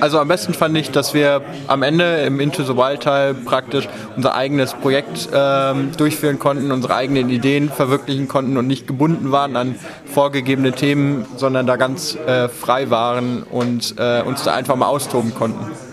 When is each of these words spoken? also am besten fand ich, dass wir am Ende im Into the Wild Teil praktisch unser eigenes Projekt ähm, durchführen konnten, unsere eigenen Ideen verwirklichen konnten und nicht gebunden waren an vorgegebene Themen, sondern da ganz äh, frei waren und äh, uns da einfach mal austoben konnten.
also 0.00 0.18
am 0.18 0.28
besten 0.28 0.54
fand 0.54 0.76
ich, 0.76 0.90
dass 0.90 1.14
wir 1.14 1.42
am 1.66 1.82
Ende 1.82 2.22
im 2.22 2.40
Into 2.40 2.62
the 2.62 2.76
Wild 2.76 3.02
Teil 3.02 3.34
praktisch 3.34 3.88
unser 4.16 4.34
eigenes 4.34 4.74
Projekt 4.74 5.28
ähm, 5.32 5.90
durchführen 5.96 6.38
konnten, 6.38 6.72
unsere 6.72 6.94
eigenen 6.94 7.30
Ideen 7.30 7.70
verwirklichen 7.70 8.28
konnten 8.28 8.56
und 8.56 8.66
nicht 8.66 8.86
gebunden 8.86 9.32
waren 9.32 9.56
an 9.56 9.74
vorgegebene 10.06 10.72
Themen, 10.72 11.26
sondern 11.36 11.66
da 11.66 11.76
ganz 11.76 12.16
äh, 12.16 12.48
frei 12.48 12.90
waren 12.90 13.42
und 13.42 13.94
äh, 13.98 14.22
uns 14.22 14.42
da 14.44 14.54
einfach 14.54 14.76
mal 14.76 14.86
austoben 14.86 15.34
konnten. 15.34 15.89